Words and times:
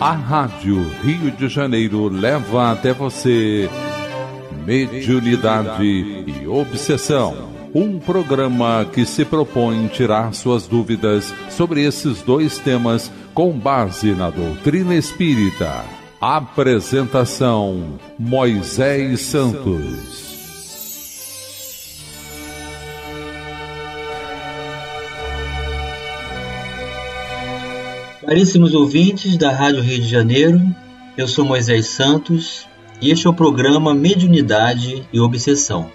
A 0.00 0.12
Rádio 0.12 0.82
Rio 1.02 1.30
de 1.30 1.46
Janeiro 1.46 2.08
leva 2.08 2.72
até 2.72 2.90
você 2.90 3.68
Mediunidade 4.64 5.84
e 5.84 6.48
Obsessão. 6.48 7.50
Um 7.74 7.98
programa 7.98 8.86
que 8.90 9.04
se 9.04 9.26
propõe 9.26 9.88
tirar 9.88 10.32
suas 10.32 10.66
dúvidas 10.66 11.34
sobre 11.50 11.84
esses 11.84 12.22
dois 12.22 12.58
temas 12.58 13.12
com 13.34 13.52
base 13.52 14.12
na 14.12 14.30
doutrina 14.30 14.94
espírita. 14.94 15.84
Apresentação: 16.18 18.00
Moisés 18.18 19.20
Santos. 19.20 20.29
Caríssimos 28.30 28.74
ouvintes 28.74 29.36
da 29.36 29.50
Rádio 29.50 29.82
Rio 29.82 30.02
de 30.02 30.08
Janeiro, 30.08 30.62
eu 31.16 31.26
sou 31.26 31.44
Moisés 31.44 31.88
Santos 31.88 32.64
e 33.02 33.10
este 33.10 33.26
é 33.26 33.30
o 33.30 33.34
programa 33.34 33.92
Mediunidade 33.92 35.04
e 35.12 35.18
Obsessão. 35.18 35.90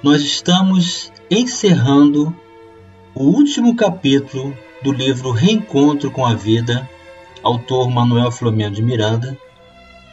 Nós 0.00 0.22
estamos 0.22 1.12
encerrando 1.28 2.32
o 3.16 3.24
último 3.24 3.74
capítulo 3.74 4.56
do 4.80 4.92
livro 4.92 5.32
Reencontro 5.32 6.12
com 6.12 6.24
a 6.24 6.34
Vida, 6.34 6.88
autor 7.42 7.90
Manuel 7.90 8.30
Flamengo 8.30 8.76
de 8.76 8.82
Miranda, 8.82 9.36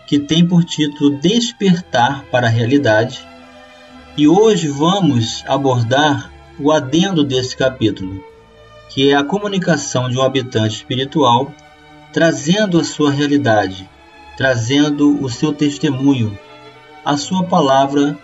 que 0.07 0.17
tem 0.17 0.43
por 0.43 0.63
título 0.63 1.19
Despertar 1.19 2.25
para 2.31 2.47
a 2.47 2.49
Realidade, 2.49 3.23
e 4.17 4.27
hoje 4.27 4.69
vamos 4.69 5.43
abordar 5.45 6.33
o 6.59 6.71
adendo 6.71 7.23
desse 7.23 7.55
capítulo, 7.55 8.23
que 8.89 9.11
é 9.11 9.15
a 9.15 9.23
comunicação 9.23 10.09
de 10.09 10.17
um 10.17 10.21
habitante 10.21 10.75
espiritual 10.75 11.51
trazendo 12.11 12.79
a 12.79 12.83
sua 12.83 13.11
realidade, 13.11 13.87
trazendo 14.35 15.23
o 15.23 15.29
seu 15.29 15.53
testemunho, 15.53 16.37
a 17.03 17.17
sua 17.17 17.43
palavra 17.43 18.17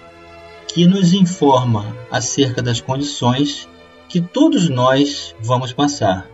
que 0.68 0.88
nos 0.88 1.14
informa 1.14 1.96
acerca 2.10 2.62
das 2.62 2.82
condições 2.82 3.70
que 4.10 4.20
todos 4.20 4.70
nós 4.70 5.36
vamos 5.42 5.72
passar. 5.72 6.28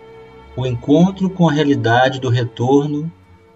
O 0.56 0.66
encontro 0.66 1.30
com 1.30 1.50
a 1.50 1.52
realidade 1.52 2.20
do 2.20 2.30
retorno 2.30 3.12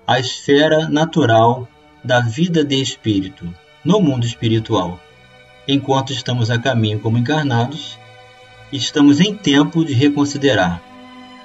à 0.06 0.20
esfera 0.20 0.90
natural 0.90 1.68
da 2.04 2.20
vida 2.20 2.64
de 2.64 2.82
espírito, 2.82 3.48
no 3.84 4.02
mundo 4.02 4.26
espiritual. 4.26 5.00
Enquanto 5.68 6.12
estamos 6.12 6.50
a 6.50 6.60
caminho 6.60 7.00
como 7.00 7.18
encarnados, 7.18 7.98
Estamos 8.74 9.20
em 9.20 9.36
tempo 9.36 9.86
de 9.86 9.94
reconsiderar, 9.94 10.82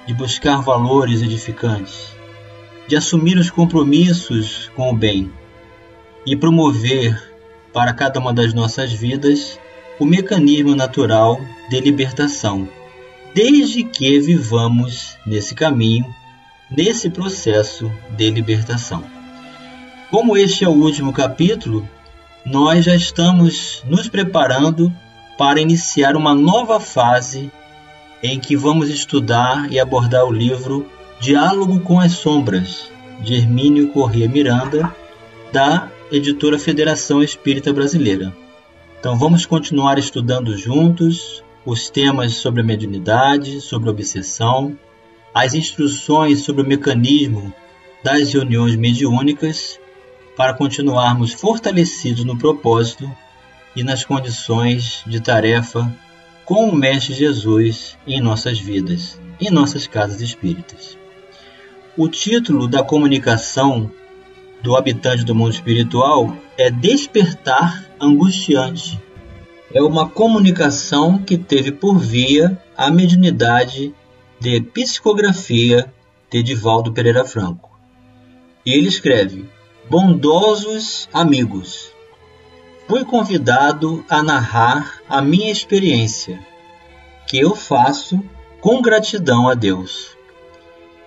de 0.07 0.15
buscar 0.15 0.63
valores 0.63 1.21
edificantes, 1.21 2.07
de 2.87 2.95
assumir 2.95 3.37
os 3.37 3.51
compromissos 3.51 4.71
com 4.75 4.89
o 4.89 4.95
bem 4.95 5.31
e 6.25 6.35
promover 6.35 7.31
para 7.71 7.93
cada 7.93 8.19
uma 8.19 8.33
das 8.33 8.51
nossas 8.51 8.91
vidas 8.91 9.59
o 9.99 10.07
mecanismo 10.07 10.73
natural 10.73 11.39
de 11.69 11.79
libertação, 11.79 12.67
desde 13.35 13.83
que 13.83 14.19
vivamos 14.19 15.15
nesse 15.23 15.53
caminho, 15.53 16.07
nesse 16.67 17.11
processo 17.11 17.91
de 18.09 18.31
libertação. 18.31 19.03
Como 20.09 20.35
este 20.35 20.65
é 20.65 20.67
o 20.67 20.71
último 20.71 21.13
capítulo, 21.13 21.87
nós 22.43 22.85
já 22.85 22.95
estamos 22.95 23.83
nos 23.87 24.09
preparando 24.09 24.91
para 25.39 25.61
iniciar 25.61 26.17
uma 26.17 26.35
nova 26.35 26.81
fase 26.81 27.49
em 28.21 28.37
que 28.37 28.57
vamos 28.57 28.89
estudar 28.89 29.71
e 29.71 29.79
abordar 29.79 30.25
o 30.25 30.33
livro 30.33 30.85
Diálogo 31.17 31.79
com 31.79 31.97
as 31.97 32.11
Sombras, 32.11 32.91
de 33.21 33.35
Hermínio 33.35 33.87
Corrêa 33.87 34.27
Miranda, 34.27 34.93
da 35.53 35.89
editora 36.11 36.59
Federação 36.59 37.23
Espírita 37.23 37.71
Brasileira. 37.71 38.35
Então 38.99 39.17
vamos 39.17 39.45
continuar 39.45 39.97
estudando 39.97 40.57
juntos 40.57 41.41
os 41.65 41.89
temas 41.89 42.33
sobre 42.33 42.59
a 42.59 42.65
mediunidade, 42.65 43.61
sobre 43.61 43.87
a 43.87 43.93
obsessão, 43.93 44.77
as 45.33 45.53
instruções 45.53 46.39
sobre 46.39 46.63
o 46.63 46.67
mecanismo 46.67 47.53
das 48.03 48.33
reuniões 48.33 48.75
mediúnicas, 48.75 49.79
para 50.35 50.53
continuarmos 50.53 51.31
fortalecidos 51.31 52.25
no 52.25 52.37
propósito 52.37 53.09
e 53.75 53.83
nas 53.83 54.03
condições 54.03 55.03
de 55.05 55.19
tarefa 55.19 55.91
com 56.45 56.69
o 56.69 56.75
Mestre 56.75 57.13
Jesus 57.13 57.97
em 58.07 58.19
nossas 58.19 58.59
vidas, 58.59 59.19
em 59.39 59.51
nossas 59.51 59.85
casas 59.85 60.19
espíritas. 60.21 60.97
O 61.95 62.07
título 62.07 62.67
da 62.67 62.83
comunicação 62.83 63.91
do 64.61 64.75
habitante 64.75 65.23
do 65.23 65.35
mundo 65.35 65.53
espiritual 65.53 66.35
é 66.57 66.71
Despertar 66.71 67.85
Angustiante. 67.99 68.99
É 69.73 69.81
uma 69.81 70.09
comunicação 70.09 71.19
que 71.19 71.37
teve 71.37 71.71
por 71.71 71.99
via 71.99 72.59
a 72.75 72.89
mediunidade 72.89 73.93
de 74.39 74.61
psicografia 74.61 75.93
de 76.31 76.39
Edivaldo 76.39 76.91
Pereira 76.91 77.25
Franco. 77.25 77.69
E 78.65 78.71
ele 78.71 78.87
escreve: 78.87 79.47
Bondosos 79.89 81.07
amigos, 81.13 81.88
fui 82.89 83.05
convidado 83.05 84.03
a 84.09 84.23
narrar 84.23 84.95
a 85.07 85.21
minha 85.21 85.51
experiência, 85.51 86.39
que 87.27 87.37
eu 87.37 87.55
faço 87.55 88.19
com 88.59 88.81
gratidão 88.81 89.47
a 89.47 89.53
Deus. 89.53 90.17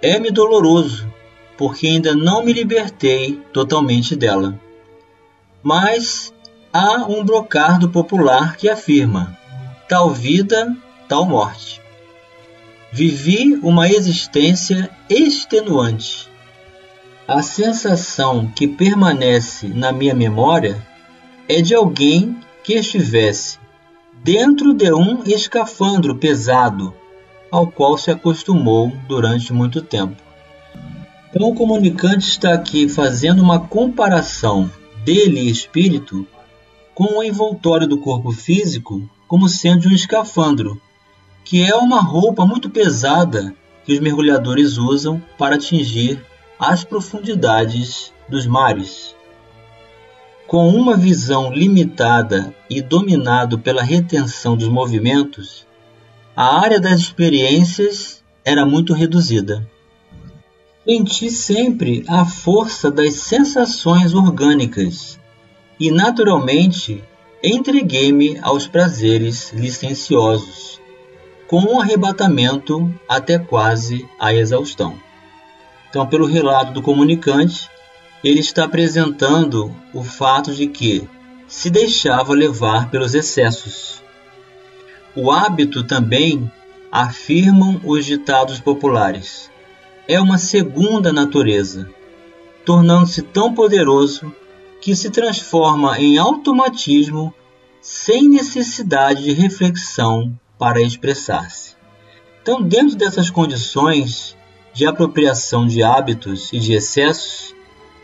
É-me 0.01 0.31
doloroso, 0.31 1.13
porque 1.59 1.89
ainda 1.89 2.15
não 2.15 2.45
me 2.45 2.53
libertei 2.53 3.43
totalmente 3.53 4.15
dela. 4.15 4.57
Mas 5.61 6.33
há 6.73 6.99
um 6.99 7.25
brocardo 7.25 7.89
popular 7.89 8.57
que 8.57 8.69
afirma: 8.69 9.37
tal 9.89 10.11
vida, 10.11 10.73
tal 11.09 11.27
morte. 11.27 11.83
Vivi 12.93 13.59
uma 13.61 13.89
existência 13.89 14.89
extenuante. 15.11 16.31
A 17.27 17.43
sensação 17.43 18.47
que 18.55 18.69
permanece 18.69 19.67
na 19.67 19.91
minha 19.91 20.15
memória 20.15 20.92
é 21.49 21.61
de 21.61 21.75
alguém 21.75 22.37
que 22.63 22.75
estivesse 22.75 23.59
dentro 24.23 24.73
de 24.73 24.93
um 24.93 25.25
escafandro 25.25 26.17
pesado 26.17 26.95
ao 27.51 27.67
qual 27.67 27.99
se 27.99 28.11
acostumou 28.11 28.93
durante 29.09 29.53
muito 29.53 29.83
tempo. 29.83 30.17
Então, 31.35 31.49
o 31.49 31.55
comunicante 31.55 32.29
está 32.29 32.55
aqui 32.55 32.89
fazendo 32.89 33.43
uma 33.43 33.61
comparação 33.61 34.71
dele, 35.05 35.41
espírito, 35.51 36.27
com 36.95 37.19
o 37.19 37.23
envoltório 37.23 37.89
do 37.89 37.99
corpo 37.99 38.31
físico 38.31 39.09
como 39.27 39.49
sendo 39.49 39.89
um 39.89 39.93
escafandro, 39.93 40.81
que 41.45 41.63
é 41.63 41.75
uma 41.75 42.01
roupa 42.01 42.47
muito 42.47 42.71
pesada 42.71 43.55
que 43.85 43.93
os 43.93 43.99
mergulhadores 43.99 44.77
usam 44.77 45.21
para 45.37 45.57
atingir 45.57 46.25
as 46.59 46.85
profundidades 46.85 48.13
dos 48.29 48.47
mares. 48.47 49.17
Com 50.53 50.69
uma 50.69 50.99
visão 50.99 51.51
limitada 51.51 52.55
e 52.69 52.83
dominado 52.83 53.59
pela 53.59 53.83
retenção 53.83 54.55
dos 54.55 54.69
movimentos, 54.69 55.67
a 56.37 56.61
área 56.61 56.79
das 56.79 57.01
experiências 57.01 58.23
era 58.45 58.67
muito 58.67 58.93
reduzida. 58.93 59.67
Senti 60.87 61.31
sempre 61.31 62.05
a 62.07 62.27
força 62.27 62.91
das 62.91 63.15
sensações 63.15 64.13
orgânicas 64.13 65.19
e, 65.81 65.91
naturalmente, 65.91 67.03
entreguei-me 67.43 68.39
aos 68.43 68.67
prazeres 68.67 69.55
licenciosos, 69.55 70.79
com 71.49 71.61
um 71.61 71.81
arrebatamento 71.81 72.93
até 73.09 73.39
quase 73.39 74.07
a 74.21 74.35
exaustão. 74.35 75.01
Então, 75.89 76.07
pelo 76.07 76.27
relato 76.27 76.75
do 76.75 76.83
comunicante, 76.83 77.72
ele 78.23 78.41
está 78.41 78.65
apresentando 78.65 79.75
o 79.93 80.03
fato 80.03 80.53
de 80.55 80.67
que 80.67 81.09
se 81.49 81.69
deixava 81.69 82.33
levar 82.33 82.91
pelos 82.91 83.15
excessos. 83.15 84.03
O 85.15 85.31
hábito 85.31 85.83
também, 85.85 86.51
afirmam 86.91 87.81
os 87.85 88.07
ditados 88.07 88.61
populares, 88.61 89.51
é 90.07 90.21
uma 90.21 90.39
segunda 90.39 91.13
natureza, 91.13 91.91
tornando-se 92.65 93.23
tão 93.23 93.55
poderoso 93.55 94.33
que 94.81 94.95
se 94.97 95.11
transforma 95.11 95.99
em 95.99 96.19
automatismo 96.19 97.35
sem 97.81 98.29
necessidade 98.29 99.25
de 99.25 99.33
reflexão 99.33 100.39
para 100.59 100.81
expressar-se. 100.81 101.75
Então, 102.41 102.63
dentro 102.63 102.97
dessas 102.97 103.31
condições 103.31 104.37
de 104.73 104.87
apropriação 104.87 105.67
de 105.67 105.83
hábitos 105.83 106.53
e 106.53 106.59
de 106.59 106.73
excessos, 106.73 107.55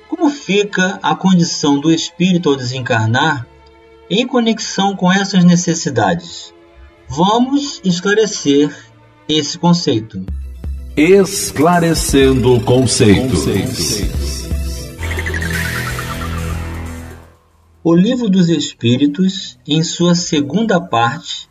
como 0.09 0.31
fica 0.31 0.99
a 1.03 1.15
condição 1.15 1.79
do 1.79 1.93
espírito 1.93 2.49
ao 2.49 2.57
desencarnar 2.57 3.47
em 4.09 4.27
conexão 4.27 4.97
com 4.97 5.13
essas 5.13 5.45
necessidades? 5.45 6.55
Vamos 7.07 7.79
esclarecer 7.85 8.75
esse 9.29 9.59
conceito. 9.59 10.25
Esclarecendo 10.97 12.55
o 12.55 12.65
conceito. 12.65 13.37
O 17.85 17.95
Livro 17.95 18.31
dos 18.31 18.49
Espíritos, 18.49 19.59
em 19.67 19.83
sua 19.83 20.15
segunda 20.15 20.81
parte, 20.81 21.49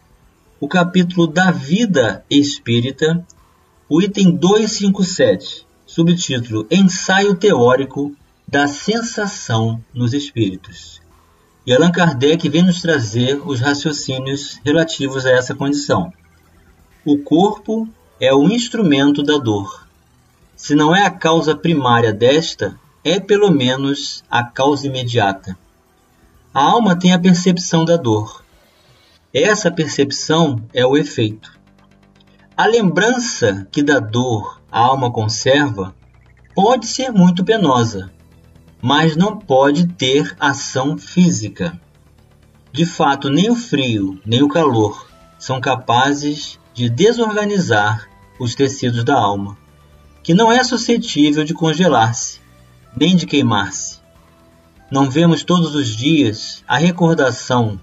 o 0.59 0.67
capítulo 0.67 1.27
da 1.27 1.51
vida 1.51 2.25
espírita, 2.27 3.23
o 3.87 4.01
item 4.01 4.31
257, 4.31 5.67
subtítulo 5.85 6.65
Ensaio 6.71 7.35
Teórico 7.35 8.15
da 8.49 8.65
Sensação 8.65 9.83
nos 9.93 10.13
Espíritos. 10.13 11.01
E 11.65 11.73
Allan 11.73 11.91
Kardec 11.91 12.47
vem 12.47 12.63
nos 12.63 12.81
trazer 12.81 13.45
os 13.45 13.59
raciocínios 13.59 14.57
relativos 14.63 15.25
a 15.25 15.31
essa 15.31 15.53
condição. 15.53 16.13
O 17.03 17.17
corpo 17.17 17.89
é 18.21 18.33
o 18.33 18.45
instrumento 18.45 19.21
da 19.21 19.37
dor. 19.37 19.85
Se 20.55 20.73
não 20.75 20.95
é 20.95 21.05
a 21.05 21.11
causa 21.11 21.57
primária 21.57 22.13
desta, 22.13 22.79
é 23.03 23.19
pelo 23.19 23.51
menos 23.51 24.23
a 24.31 24.45
causa 24.45 24.87
imediata. 24.87 25.57
A 26.53 26.61
alma 26.61 26.97
tem 26.97 27.11
a 27.11 27.19
percepção 27.19 27.83
da 27.83 27.97
dor. 27.97 28.45
Essa 29.33 29.69
percepção 29.69 30.63
é 30.73 30.85
o 30.85 30.95
efeito. 30.95 31.51
A 32.55 32.65
lembrança 32.65 33.67
que 33.73 33.83
da 33.83 33.99
dor 33.99 34.61
a 34.71 34.79
alma 34.79 35.11
conserva 35.11 35.93
pode 36.55 36.87
ser 36.87 37.11
muito 37.11 37.43
penosa, 37.43 38.09
mas 38.81 39.15
não 39.15 39.37
pode 39.37 39.87
ter 39.87 40.35
ação 40.39 40.97
física. 40.97 41.79
De 42.71 42.85
fato, 42.85 43.29
nem 43.29 43.49
o 43.49 43.55
frio 43.55 44.19
nem 44.25 44.43
o 44.43 44.47
calor 44.47 45.07
são 45.39 45.59
capazes 45.59 46.59
de 46.73 46.89
desorganizar 46.89 48.07
os 48.39 48.53
tecidos 48.53 49.03
da 49.03 49.15
alma, 49.15 49.57
que 50.21 50.33
não 50.33 50.51
é 50.51 50.63
suscetível 50.63 51.43
de 51.43 51.53
congelar-se, 51.53 52.39
nem 52.95 53.15
de 53.15 53.25
queimar-se. 53.25 53.99
Não 54.91 55.09
vemos 55.09 55.43
todos 55.43 55.75
os 55.75 55.89
dias 55.95 56.63
a 56.67 56.77
recordação 56.77 57.79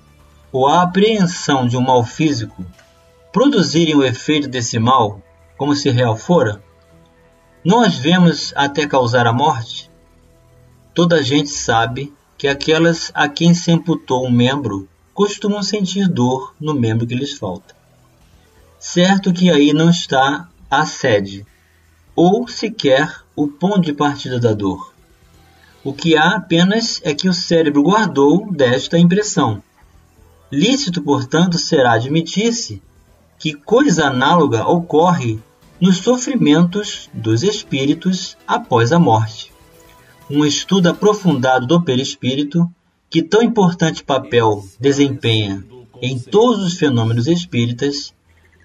ou 0.52 0.68
a 0.68 0.82
apreensão 0.82 1.66
de 1.66 1.76
um 1.76 1.80
mal 1.80 2.04
físico 2.04 2.64
produzirem 3.32 3.96
o 3.96 4.04
efeito 4.04 4.48
desse 4.48 4.78
mal 4.78 5.20
como 5.56 5.74
se 5.74 5.90
real 5.90 6.16
fora? 6.16 6.62
Não 7.64 7.80
as 7.80 7.96
vemos 7.96 8.52
até 8.54 8.86
causar 8.86 9.26
a 9.26 9.32
morte? 9.32 9.90
Toda 10.94 11.16
a 11.16 11.22
gente 11.22 11.50
sabe 11.50 12.12
que 12.38 12.46
aquelas 12.46 13.10
a 13.14 13.28
quem 13.28 13.52
se 13.52 13.72
amputou 13.72 14.24
um 14.24 14.30
membro 14.30 14.88
costumam 15.12 15.60
sentir 15.60 16.06
dor 16.06 16.54
no 16.60 16.72
membro 16.72 17.04
que 17.04 17.16
lhes 17.16 17.36
falta. 17.36 17.74
Certo 18.78 19.32
que 19.32 19.50
aí 19.50 19.72
não 19.72 19.90
está 19.90 20.48
a 20.70 20.86
sede, 20.86 21.44
ou 22.14 22.46
sequer 22.46 23.22
o 23.34 23.48
ponto 23.48 23.80
de 23.80 23.92
partida 23.92 24.38
da 24.38 24.52
dor. 24.52 24.94
O 25.82 25.92
que 25.92 26.16
há 26.16 26.36
apenas 26.36 27.00
é 27.02 27.12
que 27.12 27.28
o 27.28 27.34
cérebro 27.34 27.82
guardou 27.82 28.52
desta 28.52 28.96
impressão. 28.96 29.60
Lícito, 30.50 31.02
portanto, 31.02 31.58
será 31.58 31.94
admitir-se 31.94 32.80
que 33.36 33.52
coisa 33.52 34.06
análoga 34.06 34.64
ocorre 34.68 35.40
nos 35.80 35.98
sofrimentos 35.98 37.10
dos 37.12 37.42
espíritos 37.42 38.36
após 38.46 38.92
a 38.92 38.98
morte 38.98 39.53
um 40.30 40.44
estudo 40.44 40.88
aprofundado 40.88 41.66
do 41.66 41.82
perispírito, 41.82 42.70
que 43.10 43.22
tão 43.22 43.42
importante 43.42 44.02
papel 44.02 44.64
desempenha 44.80 45.64
em 46.00 46.18
todos 46.18 46.64
os 46.64 46.74
fenômenos 46.74 47.26
espíritas, 47.26 48.12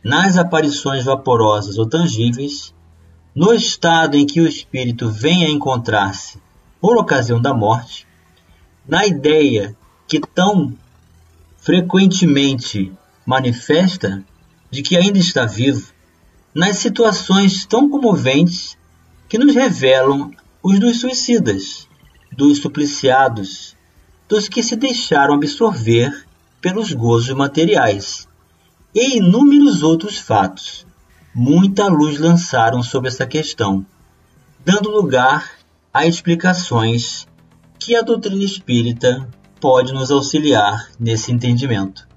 nas 0.03 0.37
aparições 0.37 1.03
vaporosas 1.03 1.77
ou 1.77 1.85
tangíveis, 1.85 2.73
no 3.35 3.53
estado 3.53 4.15
em 4.15 4.25
que 4.25 4.41
o 4.41 4.47
espírito 4.47 5.09
vem 5.09 5.45
a 5.45 5.49
encontrar-se 5.49 6.39
por 6.81 6.97
ocasião 6.97 7.41
da 7.41 7.53
morte, 7.53 8.07
na 8.87 9.05
ideia 9.05 9.75
que 10.07 10.19
tão 10.19 10.73
frequentemente 11.57 12.91
manifesta 13.25 14.23
de 14.71 14.81
que 14.81 14.97
ainda 14.97 15.19
está 15.19 15.45
vivo, 15.45 15.93
nas 16.53 16.77
situações 16.77 17.65
tão 17.65 17.89
comoventes 17.89 18.77
que 19.27 19.37
nos 19.37 19.53
revelam 19.53 20.31
os 20.61 20.79
dos 20.79 20.99
suicidas, 20.99 21.87
dos 22.31 22.57
supliciados, 22.57 23.75
dos 24.27 24.49
que 24.49 24.61
se 24.61 24.75
deixaram 24.75 25.35
absorver 25.35 26.25
pelos 26.61 26.91
gozos 26.91 27.35
materiais, 27.35 28.27
e 28.93 29.17
inúmeros 29.17 29.83
outros 29.83 30.17
fatos. 30.17 30.85
Muita 31.33 31.87
luz 31.87 32.19
lançaram 32.19 32.83
sobre 32.83 33.07
essa 33.07 33.25
questão, 33.25 33.85
dando 34.65 34.89
lugar 34.89 35.49
a 35.93 36.05
explicações 36.05 37.27
que 37.79 37.95
a 37.95 38.01
doutrina 38.01 38.43
espírita 38.43 39.29
pode 39.61 39.93
nos 39.93 40.11
auxiliar 40.11 40.89
nesse 40.99 41.31
entendimento. 41.31 42.07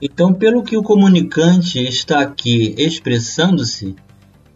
Então, 0.00 0.32
pelo 0.32 0.62
que 0.62 0.76
o 0.76 0.82
comunicante 0.82 1.80
está 1.80 2.20
aqui 2.20 2.74
expressando-se, 2.78 3.96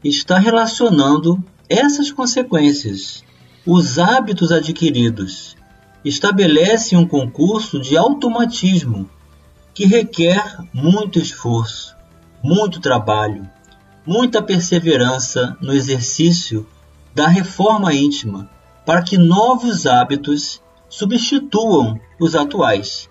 está 0.04 0.38
relacionando 0.38 1.42
essas 1.70 2.10
consequências, 2.10 3.22
os 3.64 3.96
hábitos 3.96 4.50
adquiridos, 4.50 5.56
estabelecem 6.04 6.98
um 6.98 7.06
concurso 7.06 7.80
de 7.80 7.96
automatismo 7.96 9.08
que 9.72 9.86
requer 9.86 10.58
muito 10.74 11.20
esforço, 11.20 11.94
muito 12.42 12.80
trabalho, 12.80 13.48
muita 14.04 14.42
perseverança 14.42 15.56
no 15.60 15.72
exercício 15.72 16.66
da 17.14 17.28
reforma 17.28 17.94
íntima 17.94 18.50
para 18.84 19.02
que 19.02 19.16
novos 19.16 19.86
hábitos 19.86 20.60
substituam 20.88 22.00
os 22.18 22.34
atuais. 22.34 23.08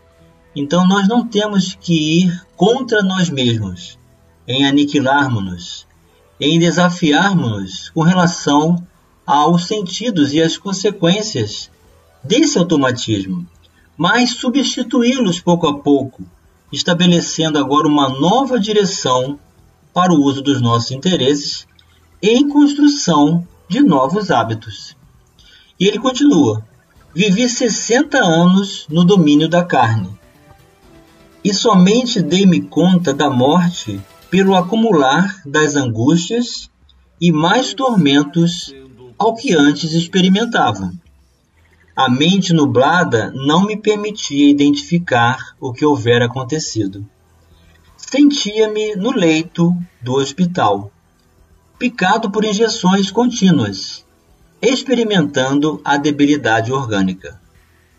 Então 0.53 0.85
nós 0.85 1.07
não 1.07 1.25
temos 1.25 1.77
que 1.79 2.23
ir 2.23 2.45
contra 2.57 3.01
nós 3.01 3.29
mesmos 3.29 3.97
em 4.45 4.65
aniquilarmos-nos, 4.65 5.88
em 6.39 6.59
desafiarmos-nos 6.59 7.89
com 7.89 8.01
relação 8.01 8.86
aos 9.25 9.65
sentidos 9.65 10.33
e 10.33 10.41
às 10.41 10.57
consequências 10.57 11.69
desse 12.24 12.57
automatismo, 12.57 13.45
mas 13.97 14.31
substituí-los 14.31 15.39
pouco 15.39 15.68
a 15.68 15.80
pouco, 15.80 16.24
estabelecendo 16.71 17.57
agora 17.57 17.88
uma 17.88 18.09
nova 18.09 18.59
direção 18.59 19.38
para 19.94 20.13
o 20.13 20.24
uso 20.24 20.41
dos 20.41 20.62
nossos 20.62 20.91
interesses 20.91 21.68
em 22.21 22.47
construção 22.47 23.45
de 23.68 23.81
novos 23.81 24.31
hábitos. 24.31 24.95
E 25.80 25.88
ele 25.88 26.00
continua: 26.00 26.65
Vivi 27.13 27.50
60 27.50 28.17
anos 28.17 28.86
no 28.89 29.03
domínio 29.03 29.50
da 29.50 29.63
carne, 29.63 30.10
e 31.43 31.53
somente 31.53 32.22
dei-me 32.22 32.62
conta 32.62 33.13
da 33.13 33.29
morte 33.29 34.00
pelo 34.29 34.55
acumular 34.55 35.41
das 35.45 35.75
angústias 35.75 36.69
e 37.19 37.31
mais 37.31 37.74
tormentos 37.74 38.74
ao 39.17 39.36
que 39.36 39.53
antes 39.53 39.93
experimentava. 39.93 40.93
A 41.95 42.09
mente 42.09 42.53
nublada 42.53 43.31
não 43.31 43.65
me 43.65 43.75
permitia 43.75 44.50
identificar 44.50 45.55
o 45.59 45.74
que 45.74 45.86
houvera 45.86 46.25
acontecido. 46.25 47.05
Sentia-me 47.98 48.95
no 48.95 49.12
leito 49.12 49.75
do 50.01 50.13
hospital, 50.13 50.91
picado 51.77 52.31
por 52.31 52.45
injeções 52.45 53.12
contínuas, 53.12 54.05
experimentando 54.62 55.81
a 55.83 55.98
debilidade 55.98 56.71
orgânica, 56.71 57.41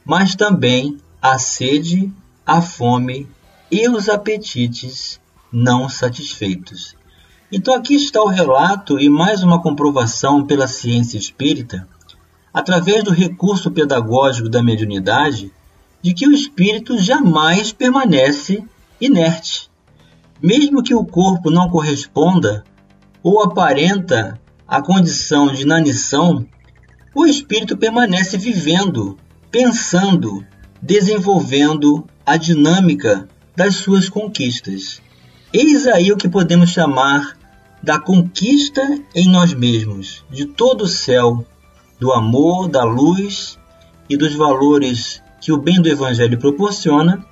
mas 0.04 0.34
também 0.34 0.96
a 1.20 1.38
sede, 1.38 2.10
a 2.46 2.62
fome 2.62 3.28
e 3.70 3.88
os 3.88 4.08
apetites 4.08 5.19
não 5.52 5.88
satisfeitos. 5.88 6.94
Então 7.52 7.74
aqui 7.74 7.94
está 7.94 8.22
o 8.22 8.28
relato 8.28 8.98
e 8.98 9.08
mais 9.08 9.42
uma 9.42 9.60
comprovação 9.60 10.46
pela 10.46 10.68
ciência 10.68 11.18
espírita, 11.18 11.88
através 12.54 13.02
do 13.02 13.10
recurso 13.10 13.70
pedagógico 13.70 14.48
da 14.48 14.62
mediunidade, 14.62 15.52
de 16.00 16.14
que 16.14 16.26
o 16.26 16.32
espírito 16.32 16.98
jamais 16.98 17.72
permanece 17.72 18.64
inerte. 19.00 19.70
Mesmo 20.42 20.82
que 20.82 20.94
o 20.94 21.04
corpo 21.04 21.50
não 21.50 21.68
corresponda 21.68 22.64
ou 23.22 23.42
aparenta 23.42 24.40
a 24.66 24.80
condição 24.80 25.52
de 25.52 25.62
inanição, 25.62 26.46
o 27.14 27.26
espírito 27.26 27.76
permanece 27.76 28.38
vivendo, 28.38 29.18
pensando, 29.50 30.44
desenvolvendo 30.80 32.06
a 32.24 32.36
dinâmica 32.36 33.28
das 33.56 33.74
suas 33.76 34.08
conquistas. 34.08 35.02
Eis 35.52 35.84
aí 35.88 36.12
o 36.12 36.16
que 36.16 36.28
podemos 36.28 36.70
chamar 36.70 37.36
da 37.82 37.98
conquista 37.98 38.82
em 39.12 39.28
nós 39.28 39.52
mesmos, 39.52 40.24
de 40.30 40.46
todo 40.46 40.82
o 40.82 40.88
céu, 40.88 41.44
do 41.98 42.12
amor, 42.12 42.68
da 42.68 42.84
luz 42.84 43.58
e 44.08 44.16
dos 44.16 44.32
valores 44.34 45.20
que 45.40 45.50
o 45.50 45.58
bem 45.58 45.82
do 45.82 45.88
Evangelho 45.88 46.38
proporciona, 46.38 47.24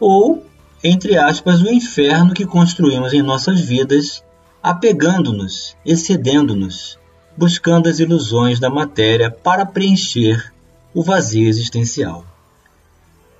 ou, 0.00 0.46
entre 0.82 1.18
aspas, 1.18 1.60
o 1.60 1.70
inferno 1.70 2.32
que 2.32 2.46
construímos 2.46 3.12
em 3.12 3.20
nossas 3.20 3.60
vidas, 3.60 4.24
apegando-nos, 4.62 5.76
excedendo-nos, 5.84 6.98
buscando 7.36 7.86
as 7.86 7.98
ilusões 7.98 8.58
da 8.58 8.70
matéria 8.70 9.30
para 9.30 9.66
preencher 9.66 10.54
o 10.94 11.02
vazio 11.02 11.46
existencial. 11.46 12.24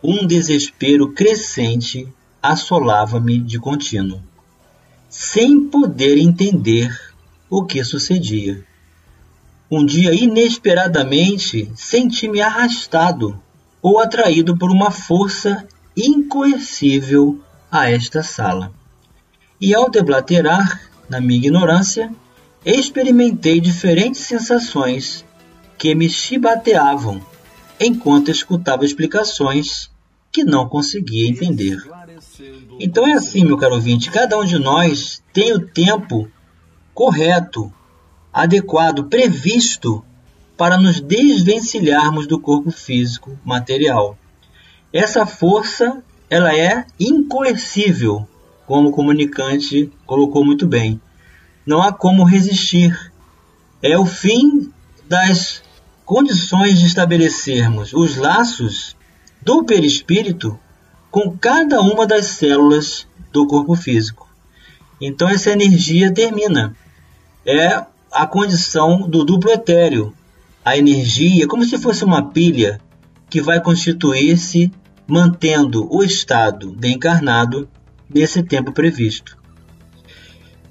um 0.03 0.27
desespero 0.27 1.13
crescente 1.13 2.07
assolava-me 2.43 3.39
de 3.39 3.59
contínuo, 3.59 4.23
sem 5.09 5.69
poder 5.69 6.19
entender 6.19 6.97
o 7.51 7.65
que 7.65 7.83
sucedia. 7.83 8.65
Um 9.71 9.85
dia, 9.85 10.15
inesperadamente, 10.15 11.71
senti-me 11.75 12.41
arrastado 12.41 13.41
ou 13.83 13.99
atraído 13.99 14.57
por 14.57 14.71
uma 14.71 14.91
força 14.91 15.67
incoercível 15.97 17.41
a 17.71 17.91
esta 17.91 18.23
sala. 18.23 18.73
E 19.61 19.75
ao 19.75 19.91
deblaterar, 19.91 20.81
na 21.09 21.21
minha 21.21 21.39
ignorância, 21.39 22.13
experimentei 22.65 23.61
diferentes 23.61 24.21
sensações 24.23 25.25
que 25.77 25.95
me 25.95 26.09
chibateavam 26.09 27.21
enquanto 27.81 28.31
escutava 28.31 28.85
explicações 28.85 29.91
que 30.33 30.45
não 30.45 30.69
conseguia 30.69 31.29
entender. 31.29 31.79
Então 32.79 33.07
é 33.07 33.15
assim, 33.15 33.45
meu 33.45 33.57
caro 33.57 33.75
ouvinte, 33.75 34.11
cada 34.11 34.39
um 34.39 34.45
de 34.45 34.59
nós 34.59 35.23
tem 35.33 35.53
o 35.53 35.67
tempo 35.67 36.29
correto, 36.95 37.73
adequado, 38.33 39.05
previsto 39.05 40.05
para 40.57 40.77
nos 40.77 41.01
desvencilharmos 41.01 42.27
do 42.27 42.41
corpo 42.41 42.71
físico 42.71 43.39
material. 43.45 44.17
Essa 44.93 45.27
força, 45.27 46.03
ela 46.31 46.57
é 46.57 46.87
incoercível, 46.99 48.27
como 48.67 48.89
o 48.89 48.93
comunicante 48.93 49.91
colocou 50.07 50.45
muito 50.45 50.67
bem. 50.67 51.01
Não 51.67 51.83
há 51.83 51.93
como 51.93 52.25
resistir. 52.25 53.13
É 53.83 53.99
o 53.99 54.07
fim 54.07 54.73
das 55.09 55.63
condições 56.05 56.79
de 56.79 56.87
estabelecermos 56.87 57.93
os 57.93 58.17
laços 58.17 58.97
do 59.43 59.65
perispírito 59.65 60.59
com 61.11 61.37
cada 61.37 61.81
uma 61.81 62.07
das 62.07 62.27
células 62.27 63.07
do 63.33 63.47
corpo 63.47 63.75
físico. 63.75 64.29
Então 65.01 65.29
essa 65.29 65.51
energia 65.51 66.13
termina. 66.13 66.77
É 67.47 67.85
a 68.13 68.27
condição 68.27 69.09
do 69.09 69.25
duplo 69.25 69.51
etéreo. 69.51 70.15
A 70.65 70.77
energia, 70.77 71.47
como 71.47 71.65
se 71.65 71.79
fosse 71.79 72.05
uma 72.05 72.31
pilha 72.31 72.81
que 73.31 73.41
vai 73.41 73.61
constituir-se 73.61 74.71
mantendo 75.07 75.89
o 75.91 76.03
estado 76.03 76.75
de 76.77 76.89
encarnado 76.89 77.69
nesse 78.13 78.43
tempo 78.43 78.73
previsto. 78.73 79.39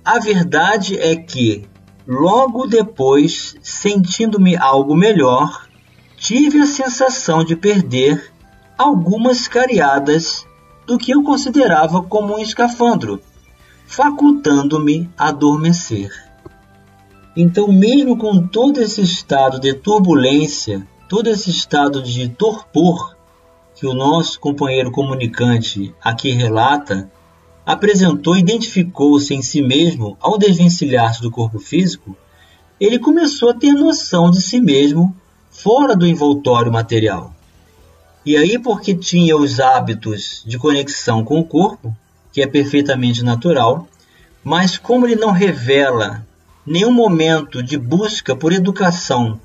A 0.03 0.19
verdade 0.19 0.97
é 0.99 1.15
que 1.15 1.67
Logo 2.07 2.67
depois, 2.67 3.57
sentindo-me 3.61 4.55
algo 4.55 4.95
melhor, 4.95 5.67
tive 6.15 6.61
a 6.61 6.65
sensação 6.65 7.43
de 7.43 7.53
perder 7.53 8.31
algumas 8.77 9.47
cariadas 9.47 10.45
do 10.85 10.97
que 10.97 11.11
eu 11.11 11.23
considerava 11.23 12.01
como 12.03 12.35
um 12.35 12.39
escafandro, 12.39 13.21
facultando-me 13.85 15.09
adormecer. 15.17 16.11
Então, 17.35 17.71
mesmo 17.71 18.17
com 18.17 18.47
todo 18.47 18.81
esse 18.81 19.01
estado 19.01 19.59
de 19.59 19.73
turbulência, 19.73 20.87
todo 21.09 21.29
esse 21.29 21.49
estado 21.49 22.01
de 22.01 22.29
torpor 22.29 23.15
que 23.75 23.85
o 23.85 23.93
nosso 23.93 24.39
companheiro 24.39 24.91
comunicante 24.91 25.93
aqui 26.01 26.31
relata, 26.31 27.11
apresentou 27.63 28.35
identificou-se 28.35 29.33
em 29.33 29.41
si 29.41 29.61
mesmo 29.61 30.17
ao 30.19 30.37
desvencilhar-se 30.37 31.21
do 31.21 31.29
corpo 31.29 31.59
físico, 31.59 32.17
ele 32.79 32.97
começou 32.97 33.49
a 33.49 33.53
ter 33.53 33.73
noção 33.73 34.31
de 34.31 34.41
si 34.41 34.59
mesmo 34.59 35.15
fora 35.51 35.95
do 35.95 36.07
envoltório 36.07 36.71
material. 36.71 37.36
E 38.27 38.35
aí, 38.35 38.59
porque 38.59 38.93
tinha 38.93 39.37
os 39.37 39.57
hábitos 39.57 40.43
de 40.45 40.57
conexão 40.57 41.23
com 41.23 41.39
o 41.39 41.45
corpo, 41.45 41.95
que 42.29 42.41
é 42.41 42.45
perfeitamente 42.45 43.23
natural, 43.23 43.87
mas 44.43 44.77
como 44.77 45.07
ele 45.07 45.15
não 45.15 45.31
revela 45.31 46.27
nenhum 46.65 46.91
momento 46.91 47.63
de 47.63 47.77
busca 47.77 48.35
por 48.35 48.51
educação 48.51 49.39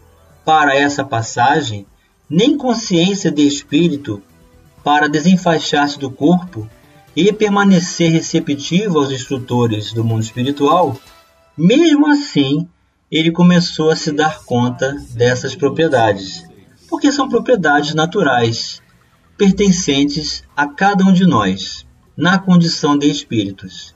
para 0.44 0.74
essa 0.74 1.04
passagem, 1.04 1.86
nem 2.28 2.58
consciência 2.58 3.30
de 3.30 3.46
espírito 3.46 4.20
para 4.82 5.08
desenfaixar-se 5.08 5.96
do 5.96 6.10
corpo, 6.10 6.68
e 7.14 7.32
permanecer 7.32 8.10
receptivo 8.10 8.98
aos 8.98 9.12
instrutores 9.12 9.92
do 9.92 10.02
mundo 10.02 10.24
espiritual, 10.24 10.98
mesmo 11.56 12.08
assim 12.08 12.66
ele 13.08 13.30
começou 13.30 13.90
a 13.90 13.94
se 13.96 14.10
dar 14.10 14.42
conta 14.42 14.96
dessas 15.10 15.54
propriedades, 15.54 16.50
porque 16.92 17.10
são 17.10 17.26
propriedades 17.26 17.94
naturais, 17.94 18.82
pertencentes 19.38 20.44
a 20.54 20.66
cada 20.66 21.02
um 21.02 21.10
de 21.10 21.24
nós, 21.24 21.86
na 22.14 22.38
condição 22.38 22.98
de 22.98 23.10
espíritos. 23.10 23.94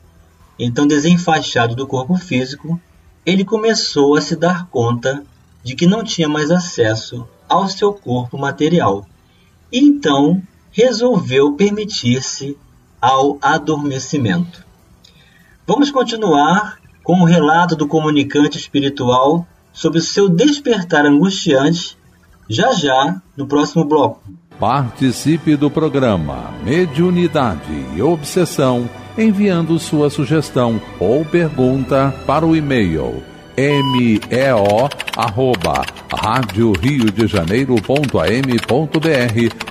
Então, 0.59 0.87
desenfaixado 0.87 1.77
do 1.77 1.87
corpo 1.87 2.17
físico, 2.17 2.81
ele 3.27 3.45
começou 3.45 4.17
a 4.17 4.23
se 4.23 4.35
dar 4.35 4.67
conta 4.69 5.23
de 5.63 5.75
que 5.75 5.87
não 5.87 6.03
tinha 6.03 6.27
mais 6.27 6.51
acesso 6.51 7.29
ao 7.47 7.69
seu 7.69 7.93
corpo 7.93 8.39
material. 8.39 9.07
E 9.71 9.79
então 9.79 10.43
resolveu 10.73 11.53
permitir-se 11.53 12.57
ao 12.99 13.37
adormecimento. 13.43 14.65
Vamos 15.67 15.91
continuar 15.91 16.81
com 17.05 17.21
o 17.21 17.27
relato 17.27 17.77
do 17.77 17.87
comunicante 17.87 18.57
espiritual 18.57 19.47
sobre 19.71 19.99
o 19.99 20.03
seu 20.03 20.31
despertar 20.31 21.05
angustiante, 21.05 21.99
já 22.49 22.73
já 22.73 23.21
no 23.37 23.47
próximo 23.47 23.85
bloco. 23.85 24.21
Participe 24.59 25.57
do 25.57 25.71
programa 25.71 26.51
Mediunidade 26.65 27.85
e 27.95 28.03
Obsessão 28.03 28.89
enviando 29.19 29.79
sua 29.79 30.11
sugestão 30.11 30.81
ou 30.99 31.25
pergunta 31.25 32.15
para 32.27 32.47
o 32.47 32.57
e-mail 32.57 33.23
meo 33.59 34.89
arroba 35.17 35.83
rádio 36.15 36.73
rio 36.73 37.11
de 37.11 37.27
janeiro.am.br 37.27 38.21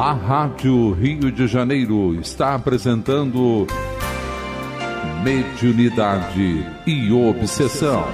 A 0.00 0.12
Rádio 0.12 0.92
Rio 0.92 1.32
de 1.32 1.48
Janeiro 1.48 2.14
está 2.20 2.54
apresentando 2.54 3.66
Mediunidade 5.24 6.64
e 6.86 7.10
Obsessão. 7.10 8.04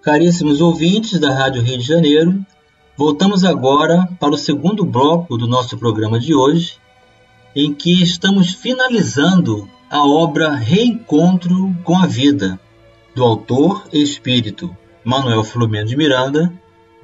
Caríssimos 0.00 0.62
ouvintes 0.62 1.20
da 1.20 1.34
Rádio 1.34 1.60
Rio 1.60 1.76
de 1.76 1.84
Janeiro, 1.84 2.42
voltamos 2.96 3.44
agora 3.44 4.08
para 4.18 4.32
o 4.32 4.38
segundo 4.38 4.86
bloco 4.86 5.36
do 5.36 5.46
nosso 5.46 5.76
programa 5.76 6.18
de 6.18 6.34
hoje, 6.34 6.78
em 7.54 7.74
que 7.74 8.02
estamos 8.02 8.54
finalizando 8.54 9.68
a 9.90 10.02
obra 10.02 10.54
Reencontro 10.54 11.76
com 11.84 11.98
a 11.98 12.06
Vida, 12.06 12.58
do 13.14 13.22
autor 13.22 13.84
espírito 13.92 14.74
Manuel 15.04 15.42
Filomeno 15.42 15.88
de 15.88 15.96
Miranda, 15.96 16.52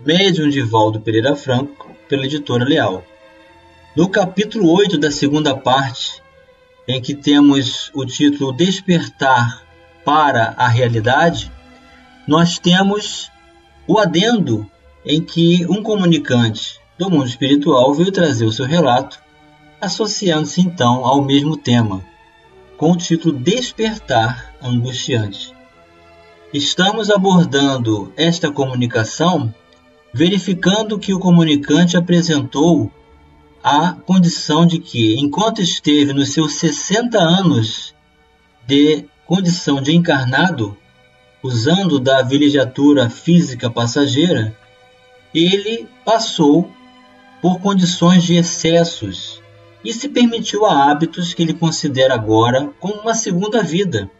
médium 0.07 0.49
de 0.49 0.62
Valdo 0.62 1.00
Pereira 1.00 1.35
Franco, 1.35 1.90
pela 2.09 2.26
editora 2.26 2.64
Leal. 2.64 3.05
No 3.97 4.09
capítulo 4.09 4.71
8 4.71 4.97
da 4.99 5.11
segunda 5.11 5.57
parte, 5.57 6.23
em 6.87 7.02
que 7.02 7.12
temos 7.12 7.90
o 7.93 8.07
título 8.07 8.52
Despertar 8.52 9.64
para 10.05 10.55
a 10.57 10.69
Realidade, 10.69 11.50
nós 12.26 12.59
temos 12.59 13.33
o 13.87 13.99
adendo 13.99 14.71
em 15.05 15.21
que 15.21 15.67
um 15.67 15.83
comunicante 15.83 16.81
do 16.97 17.11
mundo 17.11 17.26
espiritual 17.26 17.93
veio 17.95 18.12
trazer 18.12 18.45
o 18.45 18.52
seu 18.52 18.64
relato, 18.64 19.19
associando-se 19.81 20.61
então 20.61 21.05
ao 21.05 21.21
mesmo 21.25 21.57
tema, 21.57 22.05
com 22.76 22.93
o 22.93 22.97
título 22.97 23.37
Despertar 23.37 24.55
Angustiante. 24.62 25.57
Estamos 26.52 27.11
abordando 27.11 28.11
esta 28.17 28.50
comunicação 28.50 29.52
verificando 30.14 30.99
que 30.99 31.12
o 31.12 31.19
comunicante 31.19 31.95
apresentou 31.95 32.90
a 33.62 33.93
condição 33.93 34.64
de 34.64 34.78
que, 34.78 35.19
enquanto 35.19 35.61
esteve 35.61 36.14
nos 36.14 36.31
seus 36.33 36.55
60 36.55 37.19
anos 37.19 37.95
de 38.67 39.05
condição 39.26 39.83
de 39.83 39.95
encarnado, 39.95 40.75
usando 41.43 42.00
da 42.00 42.23
vilegiatura 42.23 43.11
física 43.11 43.69
passageira, 43.69 44.57
ele 45.35 45.87
passou 46.02 46.73
por 47.43 47.61
condições 47.61 48.25
de 48.25 48.37
excessos 48.37 49.43
e 49.85 49.93
se 49.93 50.09
permitiu 50.09 50.64
a 50.64 50.90
hábitos 50.90 51.35
que 51.35 51.43
ele 51.43 51.52
considera 51.52 52.14
agora 52.14 52.71
como 52.81 53.02
uma 53.02 53.14
segunda 53.14 53.62
vida, 53.62 54.11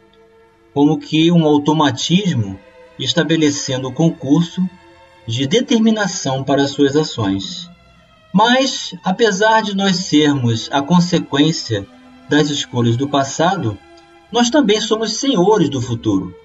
como 0.73 0.99
que 0.99 1.31
um 1.31 1.45
automatismo 1.45 2.59
estabelecendo 2.97 3.87
o 3.87 3.93
concurso 3.93 4.67
de 5.27 5.47
determinação 5.47 6.43
para 6.43 6.67
suas 6.67 6.95
ações. 6.95 7.69
Mas, 8.33 8.93
apesar 9.03 9.61
de 9.61 9.75
nós 9.75 9.97
sermos 9.97 10.69
a 10.71 10.81
consequência 10.81 11.85
das 12.29 12.49
escolhas 12.49 12.95
do 12.95 13.07
passado, 13.07 13.77
nós 14.31 14.49
também 14.49 14.79
somos 14.79 15.13
senhores 15.13 15.69
do 15.69 15.81
futuro. 15.81 16.35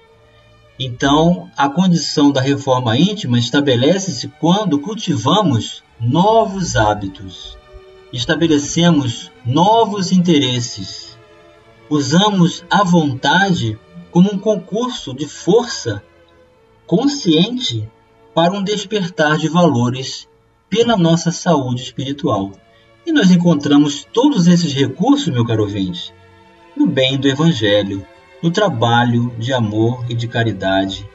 Então, 0.79 1.49
a 1.55 1.69
condição 1.69 2.31
da 2.31 2.41
reforma 2.41 2.97
íntima 2.97 3.39
estabelece-se 3.39 4.27
quando 4.39 4.79
cultivamos 4.79 5.83
novos 5.99 6.75
hábitos, 6.75 7.57
estabelecemos 8.11 9.31
novos 9.45 10.11
interesses, 10.11 11.17
usamos 11.89 12.65
a 12.69 12.83
vontade 12.83 13.79
como 14.15 14.31
um 14.33 14.39
concurso 14.39 15.13
de 15.13 15.27
força 15.27 16.01
consciente 16.87 17.85
para 18.33 18.53
um 18.53 18.63
despertar 18.63 19.35
de 19.35 19.49
valores 19.49 20.25
pela 20.69 20.95
nossa 20.95 21.33
saúde 21.33 21.81
espiritual. 21.81 22.53
E 23.05 23.11
nós 23.11 23.29
encontramos 23.29 24.07
todos 24.13 24.47
esses 24.47 24.71
recursos, 24.71 25.27
meu 25.27 25.43
caro 25.45 25.63
ouvinte, 25.63 26.13
no 26.77 26.87
bem 26.87 27.17
do 27.17 27.27
Evangelho, 27.27 28.07
no 28.41 28.49
trabalho 28.49 29.35
de 29.37 29.51
amor 29.51 30.05
e 30.07 30.13
de 30.13 30.29
caridade 30.29 31.05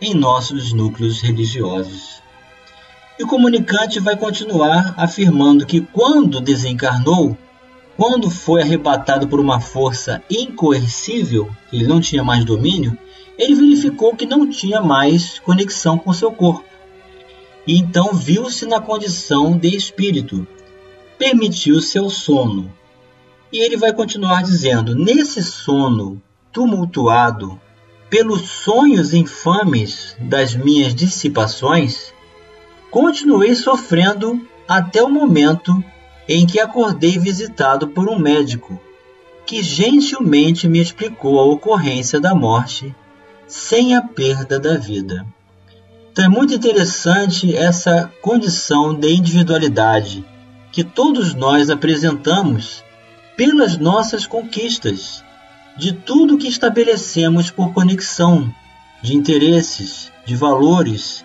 em 0.00 0.12
nossos 0.12 0.72
núcleos 0.72 1.20
religiosos. 1.20 2.20
E 3.20 3.22
o 3.22 3.28
comunicante 3.28 4.00
vai 4.00 4.16
continuar 4.16 4.94
afirmando 4.96 5.64
que 5.64 5.80
quando 5.80 6.40
desencarnou, 6.40 7.38
quando 7.98 8.30
foi 8.30 8.62
arrebatado 8.62 9.26
por 9.26 9.40
uma 9.40 9.58
força 9.58 10.22
incoercível, 10.30 11.50
ele 11.72 11.84
não 11.84 12.00
tinha 12.00 12.22
mais 12.22 12.44
domínio, 12.44 12.96
ele 13.36 13.56
verificou 13.56 14.14
que 14.14 14.24
não 14.24 14.48
tinha 14.48 14.80
mais 14.80 15.40
conexão 15.40 15.98
com 15.98 16.12
seu 16.12 16.30
corpo. 16.30 16.64
E 17.66 17.76
então 17.76 18.14
viu-se 18.14 18.66
na 18.66 18.80
condição 18.80 19.58
de 19.58 19.74
espírito. 19.74 20.46
Permitiu 21.18 21.80
seu 21.80 22.08
sono. 22.08 22.72
E 23.52 23.58
ele 23.58 23.76
vai 23.76 23.92
continuar 23.92 24.44
dizendo: 24.44 24.94
Nesse 24.94 25.42
sono 25.42 26.22
tumultuado 26.52 27.60
pelos 28.08 28.48
sonhos 28.48 29.12
infames 29.12 30.14
das 30.20 30.54
minhas 30.54 30.94
dissipações, 30.94 32.14
continuei 32.92 33.56
sofrendo 33.56 34.40
até 34.68 35.02
o 35.02 35.10
momento 35.10 35.82
em 36.28 36.46
que 36.46 36.60
acordei 36.60 37.18
visitado 37.18 37.88
por 37.88 38.08
um 38.08 38.18
médico, 38.18 38.78
que 39.46 39.62
gentilmente 39.62 40.68
me 40.68 40.78
explicou 40.78 41.40
a 41.40 41.44
ocorrência 41.44 42.20
da 42.20 42.34
morte 42.34 42.94
sem 43.46 43.96
a 43.96 44.02
perda 44.02 44.60
da 44.60 44.76
vida. 44.76 45.26
Então 46.12 46.26
é 46.26 46.28
muito 46.28 46.52
interessante 46.52 47.56
essa 47.56 48.12
condição 48.20 48.92
de 48.92 49.08
individualidade 49.10 50.24
que 50.70 50.84
todos 50.84 51.32
nós 51.32 51.70
apresentamos 51.70 52.84
pelas 53.36 53.78
nossas 53.78 54.26
conquistas, 54.26 55.24
de 55.76 55.92
tudo 55.92 56.36
que 56.36 56.48
estabelecemos 56.48 57.50
por 57.50 57.72
conexão 57.72 58.52
de 59.00 59.14
interesses, 59.14 60.12
de 60.26 60.34
valores, 60.34 61.24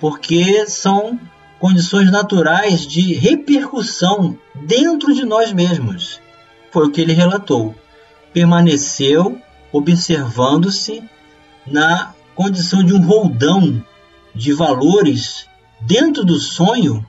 porque 0.00 0.66
são 0.66 1.20
condições 1.62 2.10
naturais 2.10 2.84
de 2.84 3.14
repercussão 3.14 4.36
dentro 4.52 5.14
de 5.14 5.24
nós 5.24 5.52
mesmos. 5.52 6.20
Foi 6.72 6.88
o 6.88 6.90
que 6.90 7.00
ele 7.00 7.12
relatou. 7.12 7.72
Permaneceu 8.32 9.40
observando-se 9.70 11.04
na 11.64 12.14
condição 12.34 12.82
de 12.82 12.92
um 12.92 13.00
roldão 13.00 13.80
de 14.34 14.52
valores 14.52 15.46
dentro 15.80 16.24
do 16.24 16.36
sonho 16.36 17.06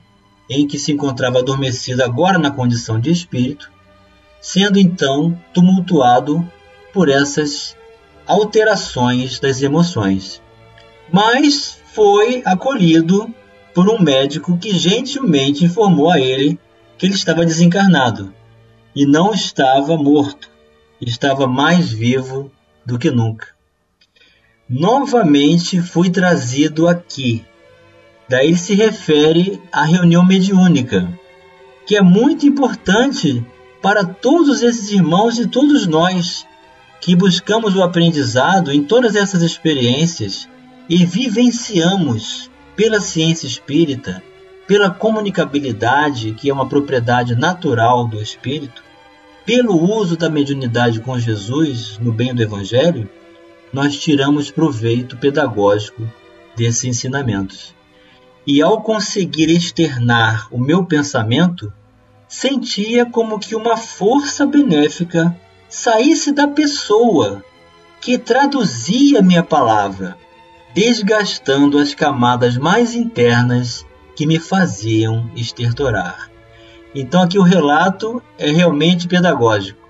em 0.48 0.68
que 0.68 0.78
se 0.78 0.92
encontrava 0.92 1.40
adormecido 1.40 2.04
agora 2.04 2.38
na 2.38 2.52
condição 2.52 3.00
de 3.00 3.10
espírito, 3.10 3.72
sendo 4.40 4.78
então 4.78 5.36
tumultuado 5.52 6.48
por 6.92 7.08
essas 7.08 7.76
alterações 8.24 9.40
das 9.40 9.62
emoções. 9.62 10.40
Mas 11.12 11.76
foi 11.92 12.40
acolhido 12.44 13.34
por 13.74 13.90
um 13.90 14.00
médico 14.00 14.56
que 14.56 14.70
gentilmente 14.72 15.64
informou 15.64 16.10
a 16.10 16.20
ele 16.20 16.58
que 16.96 17.06
ele 17.06 17.14
estava 17.14 17.44
desencarnado 17.44 18.32
e 18.94 19.04
não 19.04 19.34
estava 19.34 19.96
morto, 19.96 20.48
estava 21.00 21.48
mais 21.48 21.90
vivo 21.90 22.50
do 22.86 22.98
que 22.98 23.10
nunca. 23.10 23.48
Novamente 24.68 25.82
fui 25.82 26.08
trazido 26.08 26.86
aqui. 26.86 27.44
Daí 28.28 28.56
se 28.56 28.74
refere 28.74 29.60
à 29.70 29.84
reunião 29.84 30.24
mediúnica, 30.24 31.12
que 31.86 31.96
é 31.96 32.00
muito 32.00 32.46
importante 32.46 33.44
para 33.82 34.04
todos 34.04 34.62
esses 34.62 34.90
irmãos 34.92 35.38
e 35.38 35.46
todos 35.46 35.86
nós 35.86 36.46
que 37.00 37.14
buscamos 37.14 37.76
o 37.76 37.82
aprendizado 37.82 38.72
em 38.72 38.82
todas 38.82 39.14
essas 39.14 39.42
experiências 39.42 40.48
e 40.88 41.04
vivenciamos 41.04 42.50
pela 42.76 43.00
ciência 43.00 43.46
espírita, 43.46 44.22
pela 44.66 44.90
comunicabilidade, 44.90 46.32
que 46.32 46.48
é 46.48 46.52
uma 46.52 46.68
propriedade 46.68 47.34
natural 47.34 48.06
do 48.06 48.20
espírito, 48.20 48.82
pelo 49.44 49.76
uso 49.76 50.16
da 50.16 50.30
mediunidade 50.30 51.00
com 51.00 51.18
Jesus 51.18 51.98
no 51.98 52.12
bem 52.12 52.34
do 52.34 52.42
Evangelho, 52.42 53.08
nós 53.72 53.96
tiramos 53.98 54.50
proveito 54.50 55.16
pedagógico 55.16 56.02
desses 56.56 56.84
ensinamentos. 56.84 57.74
E 58.46 58.62
ao 58.62 58.80
conseguir 58.80 59.50
externar 59.50 60.48
o 60.50 60.58
meu 60.58 60.84
pensamento, 60.84 61.72
sentia 62.28 63.04
como 63.04 63.38
que 63.38 63.54
uma 63.54 63.76
força 63.76 64.46
benéfica 64.46 65.36
saísse 65.68 66.32
da 66.32 66.48
pessoa 66.48 67.44
que 68.00 68.18
traduzia 68.18 69.22
minha 69.22 69.42
palavra 69.42 70.16
desgastando 70.74 71.78
as 71.78 71.94
camadas 71.94 72.58
mais 72.58 72.94
internas 72.94 73.86
que 74.16 74.26
me 74.26 74.40
faziam 74.40 75.30
estertorar. 75.36 76.30
Então 76.92 77.22
aqui 77.22 77.38
o 77.38 77.42
relato 77.42 78.20
é 78.36 78.50
realmente 78.50 79.06
pedagógico. 79.06 79.88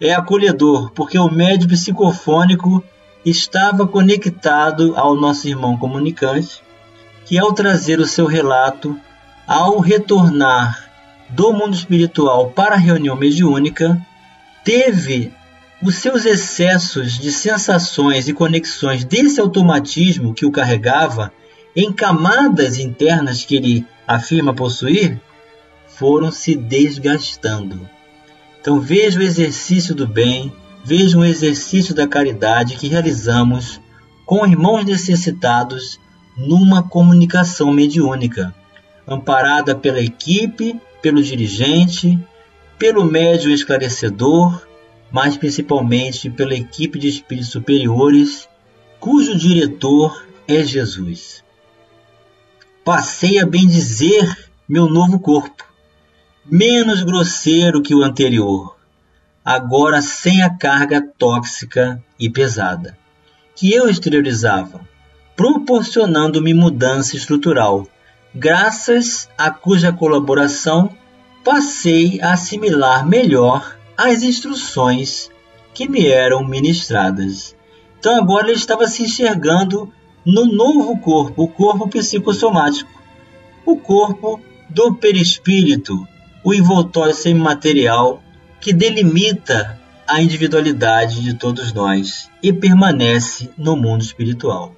É 0.00 0.14
acolhedor, 0.14 0.90
porque 0.92 1.18
o 1.18 1.30
médio 1.30 1.68
psicofônico 1.68 2.82
estava 3.24 3.86
conectado 3.86 4.94
ao 4.96 5.14
nosso 5.14 5.48
irmão 5.48 5.76
comunicante, 5.76 6.62
que 7.24 7.38
ao 7.38 7.52
trazer 7.52 8.00
o 8.00 8.06
seu 8.06 8.26
relato, 8.26 8.98
ao 9.46 9.78
retornar 9.78 10.90
do 11.28 11.52
mundo 11.52 11.74
espiritual 11.74 12.50
para 12.50 12.74
a 12.74 12.78
reunião 12.78 13.16
mediúnica, 13.16 14.00
teve 14.64 15.32
os 15.82 15.96
seus 15.96 16.24
excessos 16.24 17.18
de 17.18 17.32
sensações 17.32 18.28
e 18.28 18.32
conexões 18.32 19.04
desse 19.04 19.40
automatismo 19.40 20.32
que 20.32 20.46
o 20.46 20.52
carregava 20.52 21.32
em 21.74 21.92
camadas 21.92 22.78
internas 22.78 23.44
que 23.44 23.56
ele 23.56 23.86
afirma 24.06 24.54
possuir 24.54 25.20
foram 25.88 26.30
se 26.30 26.54
desgastando. 26.54 27.88
Então 28.60 28.80
veja 28.80 29.18
o 29.18 29.22
exercício 29.22 29.94
do 29.94 30.06
bem, 30.06 30.52
veja 30.84 31.18
o 31.18 31.24
exercício 31.24 31.94
da 31.94 32.06
caridade 32.06 32.76
que 32.76 32.86
realizamos 32.86 33.80
com 34.24 34.46
irmãos 34.46 34.84
necessitados 34.84 35.98
numa 36.36 36.82
comunicação 36.82 37.72
mediúnica, 37.72 38.54
amparada 39.06 39.74
pela 39.74 40.00
equipe, 40.00 40.80
pelo 41.02 41.22
dirigente, 41.22 42.18
pelo 42.78 43.04
médio 43.04 43.50
esclarecedor 43.50 44.62
mas 45.12 45.36
principalmente 45.36 46.30
pela 46.30 46.54
equipe 46.54 46.98
de 46.98 47.06
espíritos 47.06 47.50
superiores, 47.50 48.48
cujo 48.98 49.36
diretor 49.36 50.26
é 50.48 50.64
Jesus. 50.64 51.44
Passei 52.82 53.38
a 53.38 53.46
bendizer 53.46 54.48
meu 54.66 54.88
novo 54.88 55.20
corpo, 55.20 55.64
menos 56.46 57.02
grosseiro 57.02 57.82
que 57.82 57.94
o 57.94 58.02
anterior, 58.02 58.74
agora 59.44 60.00
sem 60.00 60.42
a 60.42 60.50
carga 60.56 61.06
tóxica 61.18 62.02
e 62.18 62.30
pesada, 62.30 62.96
que 63.54 63.70
eu 63.70 63.90
exteriorizava, 63.90 64.80
proporcionando-me 65.36 66.54
mudança 66.54 67.16
estrutural, 67.16 67.86
graças 68.34 69.28
a 69.36 69.50
cuja 69.50 69.92
colaboração 69.92 70.90
passei 71.44 72.18
a 72.22 72.32
assimilar 72.32 73.06
melhor 73.06 73.76
as 74.10 74.22
instruções 74.22 75.30
que 75.74 75.88
me 75.88 76.06
eram 76.06 76.44
ministradas. 76.46 77.56
Então 77.98 78.16
agora 78.16 78.48
ele 78.48 78.56
estava 78.56 78.86
se 78.86 79.04
enxergando 79.04 79.92
no 80.24 80.46
novo 80.46 80.98
corpo, 80.98 81.44
o 81.44 81.48
corpo 81.48 81.88
psicossomático, 81.88 82.90
o 83.64 83.76
corpo 83.76 84.40
do 84.68 84.94
perispírito, 84.94 86.06
o 86.44 86.52
envoltório 86.52 87.14
semimaterial 87.14 88.22
que 88.60 88.72
delimita 88.72 89.80
a 90.06 90.20
individualidade 90.20 91.22
de 91.22 91.34
todos 91.34 91.72
nós 91.72 92.30
e 92.42 92.52
permanece 92.52 93.50
no 93.56 93.76
mundo 93.76 94.02
espiritual. 94.02 94.74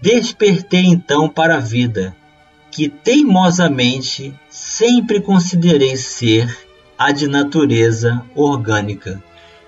Despertei 0.00 0.84
então 0.84 1.28
para 1.28 1.56
a 1.56 1.60
vida 1.60 2.16
que 2.70 2.88
teimosamente 2.88 4.32
sempre 4.48 5.20
considerei 5.20 5.96
ser 5.96 6.67
a 6.98 7.12
de 7.12 7.28
natureza 7.28 8.24
orgânica. 8.34 9.22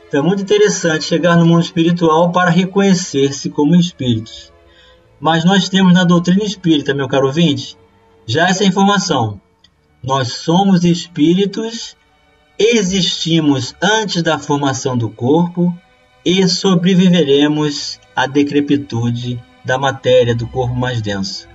Então 0.09 0.21
é 0.21 0.27
muito 0.27 0.43
interessante 0.43 1.05
chegar 1.05 1.37
no 1.37 1.47
mundo 1.47 1.63
espiritual 1.63 2.33
para 2.33 2.51
reconhecer-se 2.51 3.49
como 3.49 3.77
espíritos. 3.77 4.53
Mas 5.21 5.45
nós 5.45 5.69
temos 5.69 5.95
na 5.95 6.03
doutrina 6.03 6.43
espírita, 6.43 6.93
meu 6.93 7.07
caro 7.07 7.29
ouvinte, 7.29 7.77
já 8.27 8.49
essa 8.49 8.65
informação. 8.65 9.41
Nós 10.03 10.33
somos 10.33 10.83
espíritos, 10.83 11.97
existimos 12.59 13.77
antes 13.81 14.23
da 14.23 14.39
formação 14.39 14.97
do 14.97 15.09
corpo 15.09 15.73
e 16.25 16.49
sobreviveremos 16.49 18.01
à 18.17 18.27
decrepitude 18.27 19.41
da 19.65 19.79
matéria 19.79 20.35
do 20.35 20.49
corpo 20.49 20.75
mais 20.75 21.01
denso, 21.01 21.47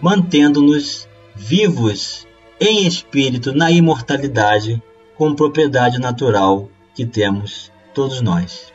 mantendo-nos 0.00 1.06
vivos 1.36 2.26
em 2.58 2.86
espírito 2.86 3.52
na 3.52 3.70
imortalidade 3.70 4.82
com 5.20 5.34
propriedade 5.34 5.98
natural 5.98 6.70
que 6.94 7.04
temos 7.04 7.70
todos 7.92 8.22
nós. 8.22 8.72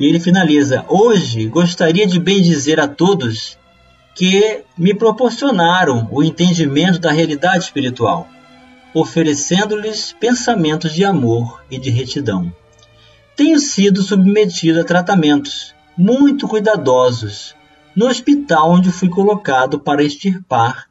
E 0.00 0.06
ele 0.06 0.18
finaliza: 0.18 0.86
Hoje 0.88 1.44
gostaria 1.48 2.06
de 2.06 2.18
bem 2.18 2.40
dizer 2.40 2.80
a 2.80 2.88
todos 2.88 3.58
que 4.14 4.62
me 4.74 4.94
proporcionaram 4.94 6.08
o 6.10 6.22
entendimento 6.22 6.98
da 6.98 7.12
realidade 7.12 7.64
espiritual, 7.64 8.26
oferecendo-lhes 8.94 10.16
pensamentos 10.18 10.94
de 10.94 11.04
amor 11.04 11.62
e 11.70 11.78
de 11.78 11.90
retidão. 11.90 12.50
Tenho 13.36 13.58
sido 13.58 14.02
submetido 14.02 14.80
a 14.80 14.84
tratamentos 14.84 15.74
muito 15.94 16.48
cuidadosos 16.48 17.54
no 17.94 18.06
hospital 18.06 18.70
onde 18.70 18.90
fui 18.90 19.10
colocado 19.10 19.78
para 19.78 20.02
extirpar 20.02 20.86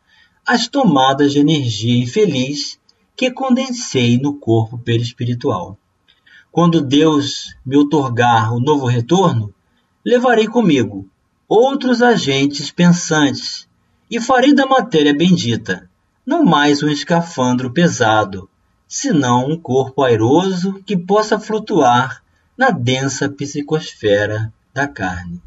as 0.45 0.67
tomadas 0.67 1.33
de 1.33 1.39
energia 1.39 2.03
infeliz 2.03 2.77
que 3.15 3.31
condensei 3.31 4.17
no 4.17 4.35
corpo 4.39 4.77
perispiritual. 4.77 5.77
Quando 6.51 6.81
Deus 6.81 7.55
me 7.65 7.77
otorgar 7.77 8.53
o 8.53 8.59
novo 8.59 8.85
retorno, 8.85 9.53
levarei 10.05 10.47
comigo 10.47 11.07
outros 11.47 12.01
agentes 12.01 12.71
pensantes 12.71 13.67
e 14.09 14.19
farei 14.19 14.53
da 14.53 14.65
matéria 14.65 15.15
bendita 15.15 15.89
não 16.25 16.45
mais 16.45 16.81
um 16.81 16.87
escafandro 16.87 17.71
pesado, 17.71 18.49
senão 18.87 19.49
um 19.49 19.59
corpo 19.59 20.03
airoso 20.03 20.81
que 20.85 20.95
possa 20.95 21.37
flutuar 21.37 22.23
na 22.57 22.69
densa 22.69 23.27
psicosfera 23.27 24.53
da 24.73 24.87
carne. 24.87 25.41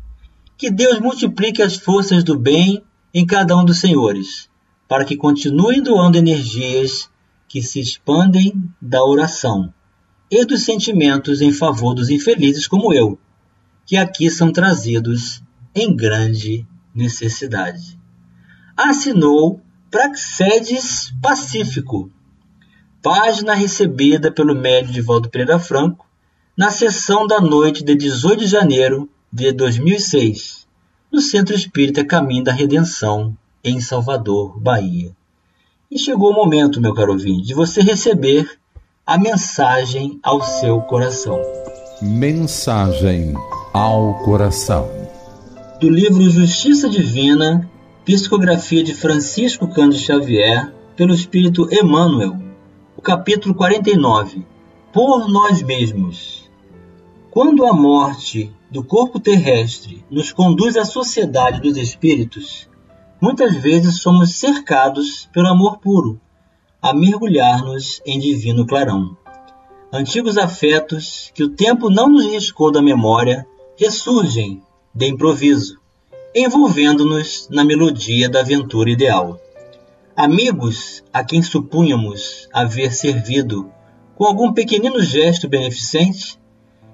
Que 0.57 0.71
Deus 0.71 1.01
multiplique 1.01 1.63
as 1.63 1.77
forças 1.77 2.23
do 2.23 2.39
bem 2.39 2.83
em 3.15 3.25
cada 3.25 3.57
um 3.57 3.65
dos 3.65 3.81
senhores, 3.81 4.51
para 4.87 5.05
que 5.05 5.17
continuem 5.17 5.83
doando 5.83 6.19
energias 6.19 7.09
que 7.49 7.63
se 7.63 7.81
expandem 7.81 8.53
da 8.81 9.05
oração 9.05 9.73
e 10.31 10.45
dos 10.45 10.65
sentimentos 10.65 11.41
em 11.41 11.53
favor 11.53 11.95
dos 11.95 12.11
infelizes 12.11 12.67
como 12.67 12.93
eu, 12.93 13.19
que 13.85 13.97
aqui 13.97 14.31
são 14.31 14.53
trazidos 14.53 15.43
em 15.75 15.95
grande 15.95 16.67
necessidade. 16.95 17.99
Assinou 18.77 19.61
Praxedes 19.91 21.15
Pacífico, 21.23 22.11
página 23.01 23.55
recebida 23.55 24.33
pelo 24.33 24.55
médio 24.55 24.93
de 24.93 25.01
Valdo 25.01 25.31
Pereira 25.31 25.59
Franco 25.59 26.07
na 26.57 26.71
sessão 26.71 27.27
da 27.27 27.41
noite 27.41 27.85
de 27.85 27.95
18 27.95 28.41
de 28.41 28.47
janeiro 28.47 29.09
de 29.33 29.53
2006, 29.53 30.67
no 31.13 31.21
Centro 31.21 31.55
Espírita 31.55 32.05
Caminho 32.05 32.45
da 32.45 32.53
Redenção, 32.53 33.37
em 33.63 33.81
Salvador, 33.81 34.59
Bahia. 34.59 35.15
E 35.89 35.97
chegou 35.97 36.31
o 36.31 36.35
momento, 36.35 36.81
meu 36.81 36.93
caro 36.93 37.13
ouvinte, 37.13 37.47
de 37.47 37.55
você 37.55 37.81
receber 37.81 38.59
a 39.07 39.17
mensagem 39.17 40.19
ao 40.21 40.43
seu 40.43 40.81
coração. 40.81 41.41
Mensagem 42.03 43.35
ao 43.73 44.15
coração. 44.25 44.91
Do 45.81 45.89
livro 45.89 46.29
Justiça 46.29 46.89
Divina, 46.89 47.71
psicografia 48.05 48.83
de 48.83 48.95
Francisco 48.95 49.69
Cândido 49.69 50.03
Xavier, 50.03 50.75
pelo 50.97 51.15
Espírito 51.15 51.69
Emmanuel, 51.73 52.37
o 52.97 53.01
capítulo 53.01 53.55
49. 53.55 54.45
Por 54.93 55.29
nós 55.29 55.63
mesmos. 55.63 56.51
Quando 57.31 57.65
a 57.65 57.73
morte 57.73 58.51
do 58.69 58.83
corpo 58.83 59.21
terrestre 59.21 60.05
nos 60.11 60.33
conduz 60.33 60.77
à 60.77 60.85
sociedade 60.85 61.61
dos 61.61 61.77
espíritos, 61.77 62.69
muitas 63.21 63.55
vezes 63.55 64.01
somos 64.01 64.37
cercados 64.37 65.29
pelo 65.33 65.49
amor 65.49 65.79
puro, 65.79 66.21
a 66.81 66.95
mergulhar-nos 66.95 68.01
em 68.05 68.19
divino 68.19 68.67
clarão. 68.67 69.17
Antigos 69.93 70.37
afetos 70.37 71.31
que 71.35 71.43
o 71.43 71.49
tempo 71.49 71.89
não 71.89 72.09
nos 72.09 72.27
riscou 72.27 72.71
da 72.71 72.83
memória 72.83 73.47
ressurgem 73.79 74.63
de 74.95 75.07
improviso, 75.07 75.79
envolvendo-nos 76.35 77.49
na 77.51 77.65
melodia 77.65 78.29
da 78.29 78.41
aventura 78.41 78.91
ideal. 78.91 79.41
Amigos 80.17 81.03
a 81.13 81.25
quem 81.25 81.43
supunhamos 81.43 82.49
haver 82.53 82.93
servido 82.93 83.71
com 84.17 84.25
algum 84.25 84.53
pequenino 84.53 85.03
gesto 85.03 85.47
beneficente, 85.47 86.39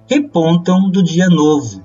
repontam 0.08 0.90
do 0.90 1.02
dia 1.02 1.28
novo, 1.28 1.84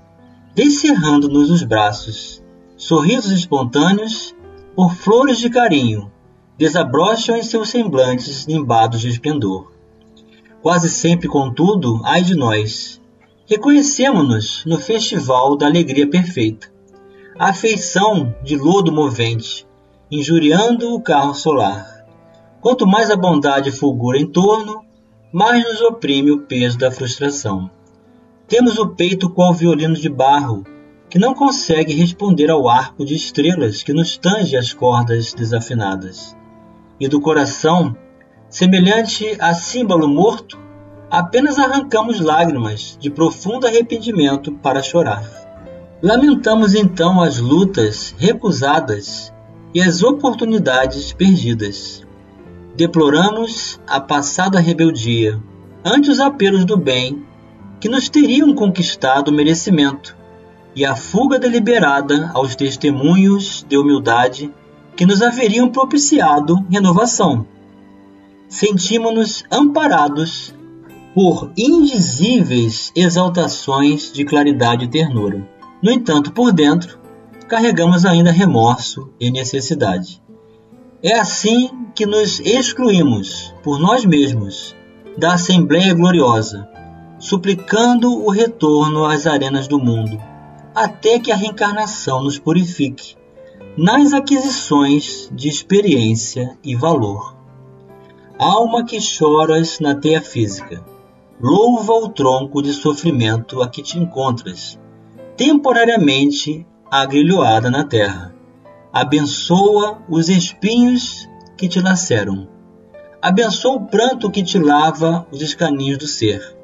descerrando-nos 0.55 1.51
os 1.51 1.61
braços, 1.61 2.43
sorrisos 2.77 3.31
espontâneos 3.31 4.35
por 4.75 4.93
flores 4.93 5.39
de 5.39 5.49
carinho 5.49 6.11
desabrocham 6.57 7.35
em 7.35 7.43
seus 7.43 7.69
semblantes 7.69 8.45
nimbados 8.45 9.01
de 9.01 9.09
esplendor. 9.09 9.71
Quase 10.61 10.89
sempre, 10.89 11.27
contudo, 11.27 11.99
ai 12.03 12.21
de 12.21 12.35
nós, 12.35 13.01
reconhecemos-nos 13.47 14.63
no 14.65 14.77
festival 14.79 15.57
da 15.57 15.65
alegria 15.65 16.07
perfeita. 16.07 16.71
A 17.39 17.49
afeição 17.49 18.35
de 18.43 18.55
lodo 18.55 18.91
movente, 18.91 19.67
injuriando 20.11 20.93
o 20.93 21.01
carro 21.01 21.33
solar. 21.33 22.05
Quanto 22.61 22.87
mais 22.87 23.09
a 23.09 23.15
bondade 23.15 23.71
fulgura 23.71 24.19
em 24.19 24.27
torno, 24.27 24.83
mais 25.31 25.63
nos 25.63 25.81
oprime 25.81 26.31
o 26.31 26.41
peso 26.41 26.77
da 26.77 26.91
frustração. 26.91 27.69
Temos 28.47 28.77
o 28.79 28.87
peito 28.87 29.29
qual 29.29 29.53
violino 29.53 29.95
de 29.95 30.09
barro, 30.09 30.63
que 31.09 31.17
não 31.17 31.33
consegue 31.33 31.93
responder 31.93 32.49
ao 32.49 32.67
arco 32.67 33.05
de 33.05 33.15
estrelas 33.15 33.81
que 33.81 33.93
nos 33.93 34.17
tange 34.17 34.57
as 34.57 34.73
cordas 34.73 35.33
desafinadas 35.33 36.35
e 36.99 37.07
do 37.07 37.21
coração, 37.21 37.95
semelhante 38.49 39.37
a 39.39 39.53
símbolo 39.53 40.07
morto, 40.07 40.57
apenas 41.09 41.59
arrancamos 41.59 42.19
lágrimas 42.19 42.97
de 42.99 43.09
profundo 43.09 43.67
arrependimento 43.67 44.51
para 44.51 44.81
chorar. 44.81 45.23
Lamentamos 46.01 46.73
então 46.73 47.21
as 47.21 47.39
lutas 47.39 48.15
recusadas 48.17 49.33
e 49.73 49.81
as 49.81 50.01
oportunidades 50.03 51.13
perdidas. 51.13 52.05
Deploramos 52.75 53.79
a 53.87 53.99
passada 53.99 54.59
rebeldia 54.59 55.41
ante 55.83 56.09
os 56.09 56.19
apelos 56.19 56.65
do 56.65 56.77
bem 56.77 57.25
que 57.79 57.89
nos 57.89 58.09
teriam 58.09 58.53
conquistado 58.53 59.29
o 59.29 59.33
merecimento 59.33 60.16
e 60.77 60.85
a 60.85 60.95
fuga 60.95 61.39
deliberada 61.39 62.29
aos 62.35 62.55
testemunhos 62.55 63.65
de 63.67 63.75
humildade 63.75 64.53
que 64.95 65.07
nos 65.07 65.23
haveriam 65.23 65.71
propiciado 65.71 66.63
renovação. 66.69 67.47
Sentimos-nos 68.47 69.43
amparados 69.51 70.53
por 71.15 71.51
indizíveis 71.57 72.91
exaltações 72.95 74.13
de 74.13 74.23
claridade 74.23 74.85
e 74.85 74.87
ternura. 74.87 75.49
No 75.81 75.89
entanto, 75.89 76.31
por 76.31 76.51
dentro, 76.53 76.99
carregamos 77.47 78.05
ainda 78.05 78.31
remorso 78.31 79.11
e 79.19 79.31
necessidade. 79.31 80.21
É 81.01 81.17
assim 81.17 81.71
que 81.95 82.05
nos 82.05 82.39
excluímos 82.39 83.51
por 83.63 83.79
nós 83.79 84.05
mesmos 84.05 84.75
da 85.17 85.33
Assembleia 85.33 85.95
Gloriosa, 85.95 86.69
suplicando 87.17 88.13
o 88.23 88.29
retorno 88.29 89.05
às 89.05 89.25
arenas 89.25 89.67
do 89.67 89.79
mundo, 89.79 90.21
até 90.77 91.17
que 91.17 91.31
a 91.31 91.35
reencarnação 91.35 92.21
nos 92.23 92.37
purifique 92.37 93.15
nas 93.75 94.13
aquisições 94.13 95.27
de 95.33 95.49
experiência 95.49 96.55
e 96.63 96.75
valor. 96.75 97.35
Alma 98.37 98.85
que 98.85 99.01
choras 99.01 99.79
na 99.79 99.95
teia 99.95 100.21
física, 100.21 100.85
louva 101.41 101.93
o 101.93 102.09
tronco 102.09 102.61
de 102.61 102.73
sofrimento 102.73 103.63
a 103.63 103.67
que 103.67 103.81
te 103.81 103.97
encontras, 103.97 104.79
temporariamente 105.35 106.63
agrilhoada 106.91 107.71
na 107.71 107.83
terra. 107.83 108.35
Abençoa 108.93 109.97
os 110.07 110.29
espinhos 110.29 111.27
que 111.57 111.67
te 111.67 111.81
laceram. 111.81 112.47
Abençoa 113.19 113.77
o 113.77 113.85
pranto 113.87 114.29
que 114.29 114.43
te 114.43 114.59
lava 114.59 115.25
os 115.31 115.41
escaninhos 115.41 115.97
do 115.97 116.05
ser. 116.05 116.55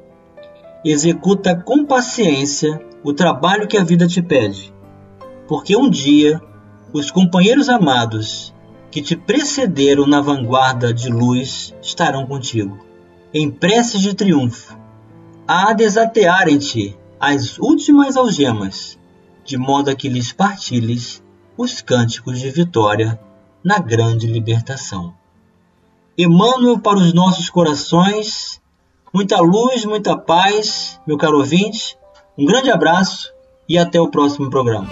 Executa 0.84 1.56
com 1.56 1.84
paciência 1.84 2.80
o 3.04 3.12
trabalho 3.12 3.68
que 3.68 3.76
a 3.76 3.84
vida 3.84 4.06
te 4.06 4.22
pede, 4.22 4.72
porque 5.46 5.76
um 5.76 5.90
dia 5.90 6.40
os 6.90 7.10
companheiros 7.10 7.68
amados 7.68 8.54
que 8.90 9.02
te 9.02 9.14
precederam 9.14 10.06
na 10.06 10.22
vanguarda 10.22 10.94
de 10.94 11.10
luz 11.10 11.74
estarão 11.82 12.26
contigo. 12.26 12.78
Em 13.32 13.50
preces 13.50 14.00
de 14.00 14.14
triunfo, 14.14 14.78
a 15.46 15.72
desatearem-te 15.74 16.96
as 17.20 17.58
últimas 17.58 18.16
algemas, 18.16 18.98
de 19.44 19.58
modo 19.58 19.90
a 19.90 19.94
que 19.94 20.08
lhes 20.08 20.32
partilhes 20.32 21.22
os 21.58 21.82
cânticos 21.82 22.40
de 22.40 22.50
vitória 22.50 23.20
na 23.62 23.78
grande 23.78 24.26
libertação. 24.26 25.12
Emmanuel 26.16 26.78
para 26.78 26.98
os 26.98 27.12
nossos 27.12 27.50
corações, 27.50 28.62
muita 29.12 29.40
luz, 29.40 29.84
muita 29.84 30.16
paz, 30.16 31.00
meu 31.06 31.18
caro 31.18 31.38
ouvinte, 31.38 31.98
um 32.36 32.44
grande 32.44 32.70
abraço 32.70 33.32
e 33.68 33.78
até 33.78 34.00
o 34.00 34.10
próximo 34.10 34.50
programa. 34.50 34.88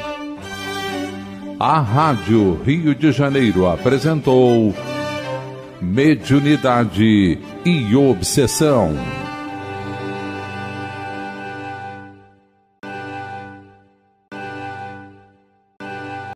A 1.58 1.80
Rádio 1.80 2.60
Rio 2.64 2.94
de 2.94 3.12
Janeiro 3.12 3.68
apresentou 3.68 4.74
Mediunidade 5.80 7.38
e 7.64 7.96
Obsessão. 7.96 9.21